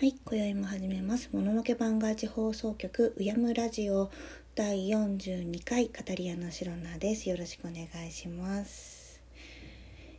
[0.00, 1.28] はい、今宵も始めます。
[1.30, 4.10] もののけ番外地放送局うやむラジオ
[4.54, 7.28] 第42回カタリアのシロナです。
[7.28, 9.20] よろしくお願いします。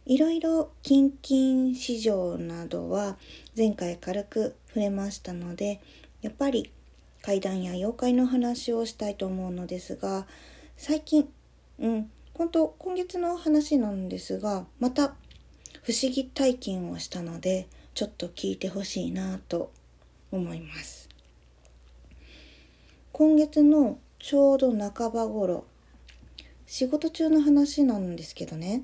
[0.06, 3.18] いろいろ近々市場などは
[3.58, 5.82] 前回軽く触れましたので、
[6.22, 6.72] やっぱり
[7.24, 10.28] 怪談や妖怪の話をしたいと思うのですが、
[10.78, 11.28] 最近、
[11.80, 15.16] うん、本当今月の話なんですが、また
[15.82, 19.72] 不思議体験をしたので、ちょっと聞いてほしいなと
[20.32, 21.10] 思います。
[23.12, 25.66] 今月のちょうど半ば頃、
[26.66, 28.84] 仕事中の話なんですけどね、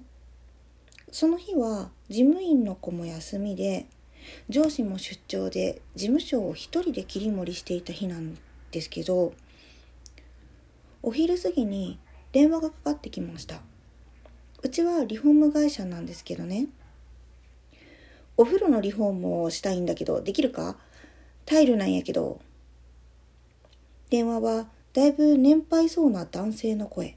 [1.11, 3.85] その日は事務員の子も休みで、
[4.49, 8.37] 上司も出張で事務所を一人で切り盛りしていた日なん
[8.71, 9.33] ですけど、
[11.01, 11.97] お昼過ぎに
[12.33, 13.61] 電話がかかってきました。
[14.63, 16.67] うちはリフォーム会社なんですけどね。
[18.35, 20.77] お風呂のリフォームをしたいんだけど、できるか？
[21.47, 22.41] タイルなんやけど。
[24.09, 27.15] 電話はだいぶ年配そうな男性の声。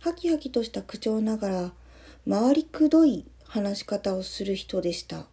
[0.00, 1.72] ハキハキとした口調ながら、
[2.26, 5.26] 回りくどい話し方をする人でした。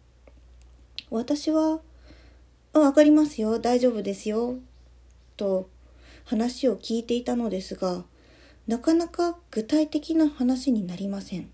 [1.10, 1.80] 私は、
[2.74, 4.58] わかりますよ、大丈夫ですよ、
[5.38, 5.70] と
[6.26, 8.04] 話を聞いていたのですが、
[8.66, 11.50] なかなか具体的な話になりません。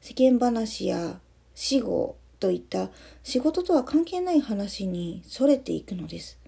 [0.00, 1.20] 世間話や
[1.54, 2.90] 死後といった
[3.22, 6.38] 仕事とは関係ない話にそれていくのです。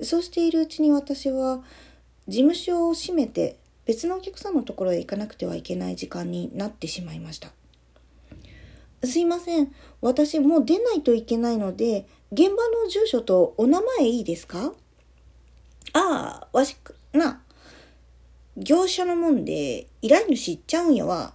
[0.00, 1.60] そうしているうちに私は
[2.26, 7.50] 事務所を閉めて別のお客さんのところへ行かなくてはいけない時間になってしまいました。
[9.04, 9.74] すいません。
[10.00, 14.72] 私もう出ないといけないので、現場の住所とお名前いいですか？
[15.92, 17.42] ああ、わしく、な、
[18.56, 21.34] 業者のもんで依頼主行っちゃうんやわ。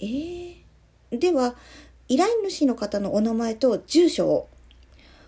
[0.00, 1.56] ええー、では、
[2.08, 4.48] 依頼主の方のお名前と住所を。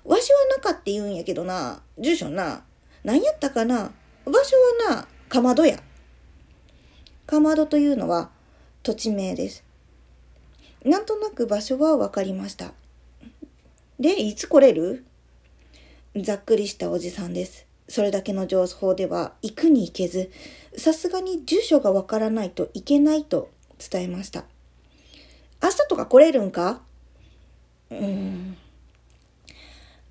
[0.05, 2.65] わしは中って言うんやけどな、住所な、
[3.03, 3.93] 何やったかな、
[4.25, 4.56] 場所
[4.89, 5.83] はな、かまどや。
[7.27, 8.31] かまどというのは
[8.83, 9.65] 土地名です。
[10.84, 12.73] なんとなく場所はわかりました。
[13.99, 15.05] で、いつ来れる？
[16.15, 17.67] ざっくりしたおじさんです。
[17.89, 20.31] それだけの情報では行くに行けず、
[20.77, 24.45] さすがに住所がわからないといけないと伝えました。
[25.62, 26.81] 明日とか来れるんか？
[27.91, 28.56] うん。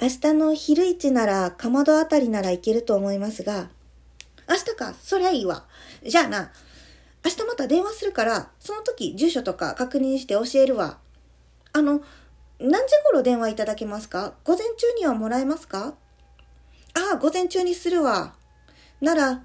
[0.02, 3.70] 明日の昼市なら、かまどあたりなら行けると思いますが、
[4.50, 5.66] 明日か、そりゃいいわ。
[6.06, 6.52] じゃあな、
[7.24, 11.00] 明日また電話するから、その時住所とか確認して教えるわ。
[11.74, 12.02] あの、
[12.60, 14.34] 何時頃電話いただけますか？
[14.44, 15.94] 午前中にはもらえますか？
[16.94, 18.34] ああ、午前中にするわ。
[19.02, 19.44] なら、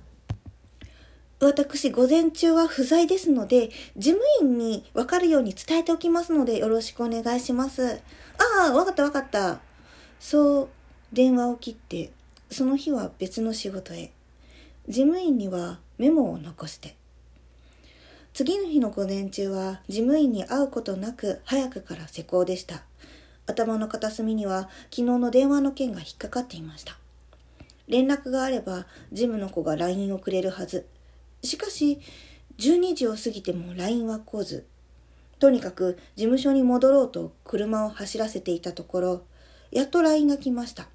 [1.40, 8.02] 私、午前中は不在ですので、事務員に分かるように伝えておきますので、よろしくお願いします。
[8.36, 9.60] ああ、わかったわかった。
[10.20, 10.68] そう、
[11.14, 12.10] 電話を切って、
[12.50, 14.12] その日は別の仕事へ。
[14.86, 16.94] 事務員にはメモを残して。
[18.34, 22.82] 次の日の午前中は事務員に会うことなく早くから施工でした。
[23.46, 26.98] 頭の片隅には昨日の電話の件が引っかかっていました。
[27.88, 30.86] 連絡があれば事務の子が LINE をくれるはず。
[31.42, 32.00] しかし、
[32.58, 34.66] 12時を過ぎても LINE は来ず。
[35.38, 39.22] とにかく事務所に戻ろうと車を走らせていたところ、
[39.70, 40.88] やっと LINE が来ました。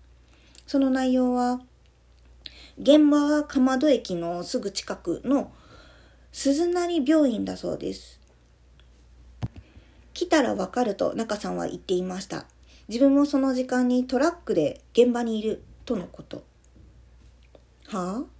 [0.67, 1.61] その内容は、
[2.78, 5.51] 現場は鎌戸駅のすぐ近くの
[6.31, 8.19] 鈴なり病院だそうです。
[10.13, 12.45] 来たらわかると中さんは言っていました。
[12.88, 16.44] 自分もその時間にトラックで現場にいるとのこと。
[17.88, 18.34] はあ？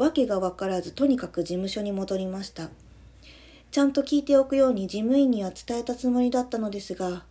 [0.00, 2.70] わけがわからずとにかく事務所に戻りました。
[3.70, 7.24] ちゃんと聞いておくように事務員には伝えたつもりだったのですが、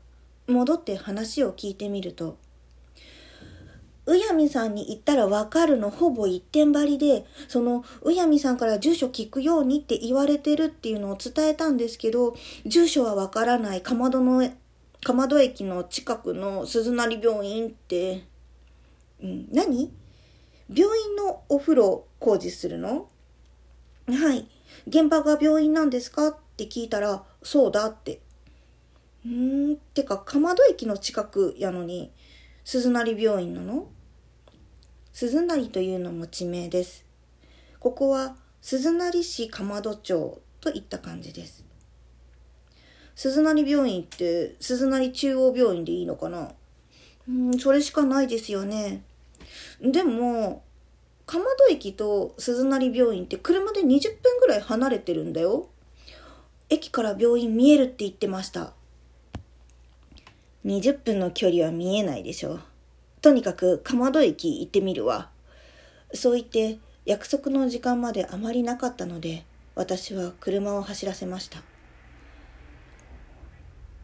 [0.46, 2.38] 戻って話を聞いてみると、
[4.06, 12.36] うやみさんに言ったらわかるのほぼ一点張りで、そのうやみさんから住所聞くようにって言われてるっていうのを伝えたんですけど、
[12.68, 14.48] 住所はわからないかまどの、
[15.04, 18.26] かまど駅の近くの鈴なり病院って、
[19.24, 19.92] うん、何？
[20.72, 23.10] 病院のお風呂工事するの？
[24.08, 24.48] はい。
[24.88, 26.28] 現場が病院なんですか？
[26.28, 28.22] って聞いたら、そうだって。
[29.26, 32.12] うーん、てか、かまど駅の近くやのに、
[32.64, 33.88] 鈴なり病院なの？
[35.12, 37.04] 鈴なりというのも地名です。
[37.80, 41.66] ここは鈴なり市鎌戸町といった感じです。
[43.16, 46.52] 鈴なり病院って鈴なり中央病院でいいのかな？
[47.28, 49.04] うん、それしかないですよね。
[49.82, 50.64] でも、
[51.26, 55.70] 鎌戸駅と鈴なり病院って車で20分ぐらい離れてるんだよ。
[56.70, 58.74] 駅から病院見えるって言ってました。
[60.66, 62.60] 20分の距離は見えないでしょ。
[63.22, 65.30] とにかく、かまど駅行ってみるわ。
[66.14, 69.46] そう言って、約束の時間まであまりなかったので、
[69.76, 71.64] 私は車を走らせました。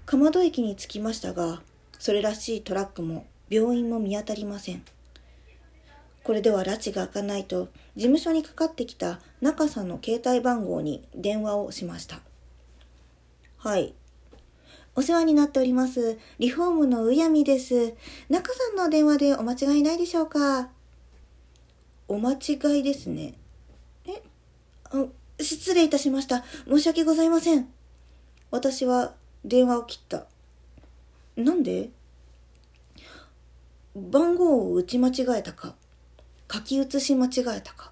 [0.05, 1.61] かまど駅に着きましたが、
[1.99, 4.83] それらしいトラックも病院も見当たりません。
[6.25, 12.19] これでは拉致が開かないと、事務所にかかってきた中さんの携帯番号に電話をしました。
[13.57, 13.93] はい。
[14.95, 16.17] お世話になっております。
[16.39, 17.93] リフォームのうやみです。
[18.27, 20.69] 中さんの電話でお間違いないでしょうか？
[22.07, 23.35] お間違いですね。
[24.07, 24.23] え？
[24.85, 25.05] あ
[25.39, 26.43] 失礼いたしました。
[26.67, 27.67] 申し訳ございません。
[28.49, 29.13] 私は
[29.43, 30.25] 電話を切った。
[31.35, 31.91] なんで？
[33.95, 35.75] 番号を打ち間違えたか
[36.51, 37.91] 書き写し間違えたか。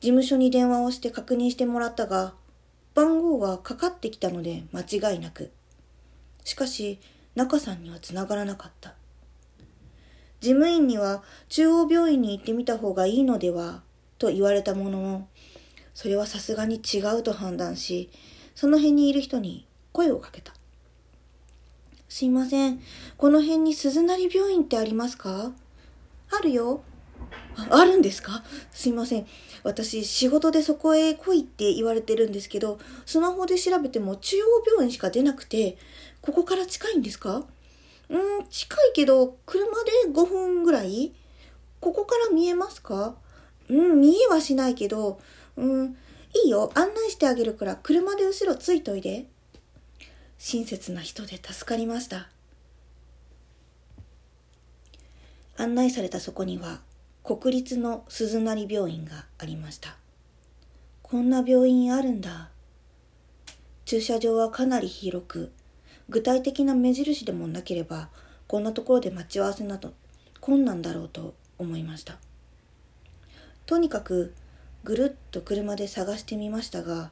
[0.00, 2.34] 事務所に電話をして確認してもらったが
[2.94, 5.50] 番号がかかってきたので間違いなく。
[6.44, 7.00] しかし
[7.34, 8.94] 中さんにはつながらなかった。
[10.40, 13.82] 事務員には中央病院に行ってみた方がいいのでは
[14.18, 15.28] と言われたものの
[15.94, 18.10] それはさすがに違うと判断し
[18.54, 20.54] その辺にいる人に声をかけた。
[22.08, 22.80] すいません。
[23.16, 25.52] この辺に鈴なり病院ってありますか？
[26.30, 26.82] あるよ。
[27.70, 28.44] あるんですか？
[28.70, 29.26] すいません。
[29.64, 35.76] 私、仕事でそこへ来いって言われてるんですけど、スマホで調べても中央病院しか出なくて、
[36.20, 37.44] ここから近いんですか？
[38.08, 41.12] うん、近いけど、車で5分ぐらい？
[41.80, 43.16] ここから見えますか？
[43.68, 45.20] うん、見えはしないけど、
[45.56, 45.96] うん、
[46.44, 49.26] いいよ、案内してあげるから車で後ろついといで。
[50.38, 52.28] 親切な人で助かりました。
[55.60, 56.80] 案内されたそこには
[57.24, 59.96] 国立の鈴なり病院がありました。
[61.02, 62.50] こんな病院あるんだ。
[63.84, 65.50] 駐車場はかなり広く
[66.08, 68.08] 具体的な目印でもなければ
[68.46, 69.94] こんなところで待ち合わせなど
[70.40, 72.18] 困難だろうと思いました。
[73.66, 74.34] とにかく
[74.84, 77.10] ぐるっと車で探してみましたが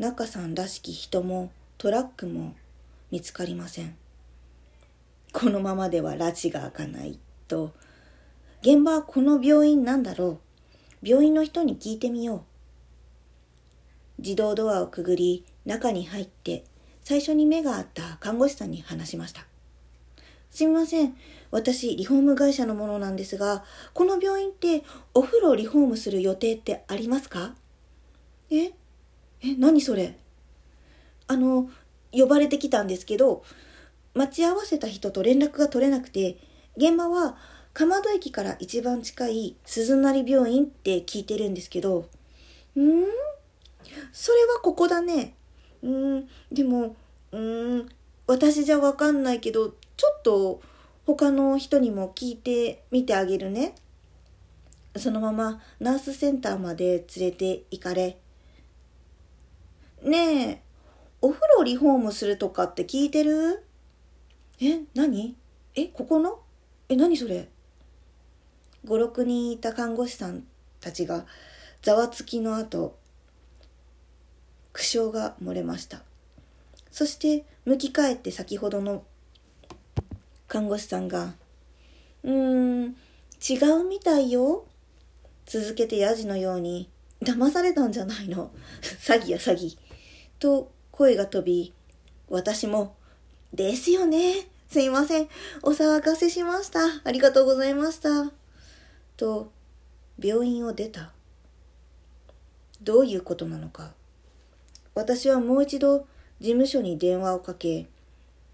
[0.00, 2.56] 中さんらしき人もトラックも
[3.12, 3.94] 見つかりません。
[5.32, 7.20] このままでは拉致が開かない。
[7.52, 7.74] と、
[8.62, 10.40] 現場はこの病院なんだろ
[11.02, 11.06] う。
[11.06, 12.44] 病院の人に聞いてみよ
[14.18, 14.22] う。
[14.22, 16.64] 自動ドアをくぐり、中に入って、
[17.02, 19.46] 最初に目があった看護師さんに話しました。
[20.50, 21.14] すみません。
[21.50, 27.54] 私、リフォーム会社のものなんですが、この病院ってお風呂をリフォームする予定ってありますか？
[28.50, 28.72] え？
[29.42, 30.16] え、何それ？
[31.26, 31.68] あの、
[32.12, 33.44] 呼ばれてきたんですけど、
[34.14, 36.38] 待ち合わせた人と連絡が取れなくて、
[36.76, 37.36] 現場は
[37.74, 42.06] 蒲戸駅から一番近い鈴なり病院って聞いてるんですけど、
[42.76, 42.80] ん？
[42.80, 43.04] ー
[44.12, 45.34] それはここだね。
[45.82, 46.96] うん、でも、
[47.32, 47.88] うん、
[48.26, 50.62] 私じゃわかんないけど、ちょっと
[51.06, 53.74] 他の人にも聞いてみてあげるね。
[54.96, 58.18] そのままナースセンターまで連れて行かれ、
[60.02, 60.62] ねえ、
[61.22, 63.64] お風呂リフォームするとかって聞いてる？
[64.60, 65.36] え、何？
[65.74, 66.41] え、ここの？
[66.92, 67.48] え、何それ
[68.84, 70.44] ?5、6人いた看護師さん
[70.78, 71.24] たちが
[71.80, 72.98] ざわつきの後、
[74.74, 76.02] 苦笑が漏れました。
[76.90, 79.04] そして向き返って先ほどの
[80.48, 81.32] 看護師さんが、
[82.24, 82.96] うーん、
[83.40, 84.66] 違うみたいよ。
[85.46, 86.90] 続けてヤジのように、
[87.22, 88.50] 騙されたんじゃないの？
[89.00, 89.78] 詐欺や詐欺。
[90.38, 91.72] と声が飛び、
[92.28, 92.96] 私も、
[93.54, 94.51] ですよね。
[94.72, 95.28] すいません。
[95.62, 96.80] お騒がせしました。
[97.04, 98.32] ありがとうございました。
[99.18, 99.52] と、
[100.18, 101.12] 病院を出た。
[102.80, 103.92] どういうことなのか。
[104.94, 106.06] 私はもう一度
[106.40, 107.86] 事務所に電話をかけ、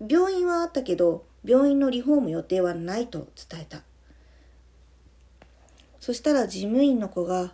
[0.09, 3.83] 病院はあったけど、病院のリフォーム予定はないと伝えた。
[6.01, 7.53] そしたら事務員の子が、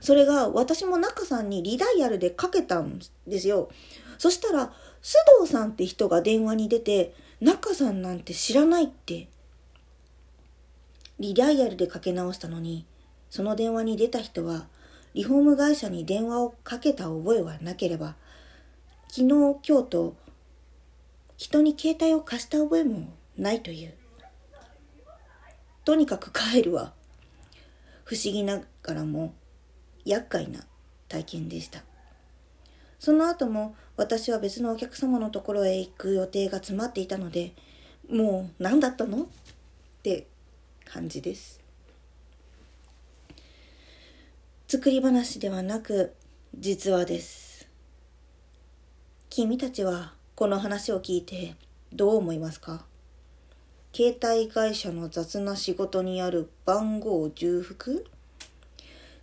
[0.00, 3.68] それが私も中さんにリダイヤルでかけたんですよ。
[4.16, 9.28] そしたら、須藤さんって人が電話に出て、中さんなんて知らないって。
[11.18, 12.84] リダイヤルでかけ直したのに、
[13.30, 14.66] その電話に出た人は、
[15.14, 18.14] リフォーム会社に電話をかけた覚えはなければ、
[19.08, 19.26] 昨日、
[19.66, 20.16] 今日と、
[21.38, 23.94] 人に携帯を貸した覚えもないという。
[25.86, 26.92] とにかく帰るわ。
[28.04, 29.32] 不思議ながらも、
[30.04, 30.60] 厄介な
[31.08, 31.82] 体験でした。
[32.98, 37.52] その後も私は別のお客様のところへ行く予定が詰まっていたので、
[38.10, 39.24] もう何だったの？
[39.24, 39.26] っ
[40.02, 40.26] て
[40.86, 41.60] 感じです。
[44.68, 46.14] 作り話ではなく
[46.58, 47.68] 実話です。
[49.28, 51.54] 君たちはこの話を聞いて
[51.92, 52.86] どう思いますか？
[53.94, 58.06] 携帯会社の雑な仕事にある番号重複？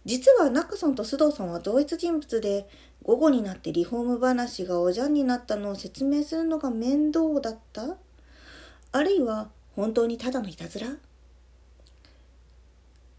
[0.05, 2.69] 実は中さんと須藤さんは同一人物で
[3.07, 7.95] 午後になってリフォーム話がおじゃんになったのを説明するのが面倒だった？
[8.91, 9.47] あるいは
[9.77, 10.87] 本当にただのいたずら？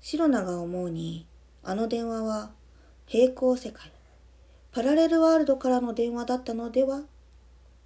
[0.02, 1.26] 白名が思うに
[1.64, 2.50] あの電話は
[3.06, 3.90] 平行世界
[4.72, 7.00] パラレルワールドからの電話だったのでは？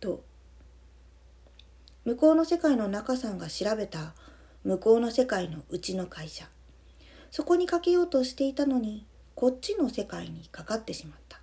[0.00, 0.24] と
[2.04, 4.14] 向こうの世界の中さんが調べた
[4.64, 6.48] 向こうの世界のうちの会社。
[7.30, 9.06] そこにかけようとしていたのに
[9.36, 11.41] こっちの世界にかかってしまった。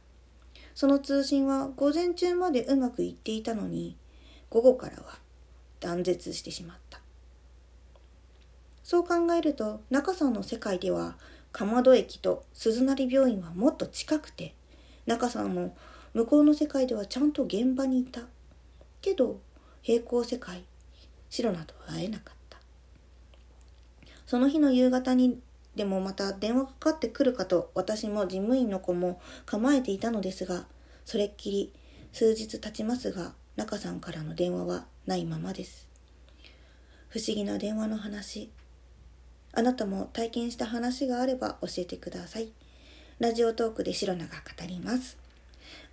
[0.80, 3.98] その通信は午前中までうまくいっていたのに
[4.50, 5.20] 午後からは
[5.82, 7.02] 断絶してしまった。
[8.82, 11.18] そう考えると中さんの世界では
[11.52, 14.54] かまど駅と鈴なり病院はもっと近くて
[15.06, 15.76] 中さんも
[16.14, 18.22] 向こうの世界ではちゃんと現場にいた。
[19.02, 19.42] けど
[19.82, 20.64] 平行世界
[21.30, 22.58] 白菜とは会えなかった。
[24.26, 25.42] その日の夕方に
[25.80, 30.66] でもまた電話かかってくるかと私も事務員の子も構えていたのですが
[31.06, 31.74] それっきり
[32.12, 35.88] 数日経ちますが中さんからの電話はないままです。
[37.08, 38.52] 不思議な電話の話。
[39.54, 42.52] あなたも体験した話があれば教えてください。
[43.20, 45.18] ラジオトークで白菜が語ります。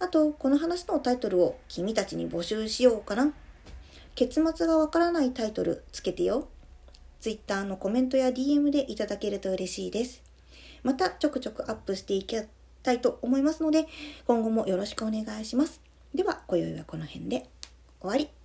[0.00, 3.32] あとこの話のタイトルを君たちに募集しようかな。
[4.16, 6.48] 結末がわからないタイトルつけてよ。
[7.26, 10.22] Twitter のコメントや DM でいただけると嬉しいです。
[10.84, 12.36] またちょくちょくアップしていき
[12.84, 13.88] たいと思いますので、
[14.28, 15.80] 今後もよろしくお願いします。
[16.14, 17.48] では、今宵はこの辺で
[18.00, 18.35] 終わり。